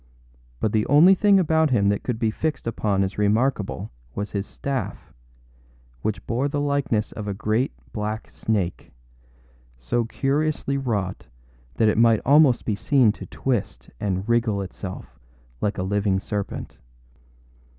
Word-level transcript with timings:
But 0.59 0.71
the 0.71 0.87
only 0.87 1.13
thing 1.13 1.39
about 1.39 1.69
him 1.69 1.89
that 1.89 2.01
could 2.01 2.17
be 2.17 2.31
fixed 2.31 2.65
upon 2.65 3.03
as 3.03 3.19
remarkable 3.19 3.91
was 4.15 4.31
his 4.31 4.47
staff, 4.47 5.13
which 6.01 6.25
bore 6.25 6.47
the 6.47 6.59
likeness 6.59 7.11
of 7.11 7.27
a 7.27 7.35
great 7.35 7.71
black 7.93 8.27
snake, 8.31 8.91
so 9.77 10.05
curiously 10.05 10.75
wrought 10.75 11.27
that 11.75 11.87
it 11.87 11.99
might 11.99 12.21
almost 12.25 12.65
be 12.65 12.73
seen 12.75 13.11
to 13.11 13.27
twist 13.27 13.91
and 13.99 14.27
wriggle 14.27 14.63
itself 14.63 15.19
like 15.61 15.77
a 15.77 15.83
living 15.83 16.19
serpent. 16.19 16.79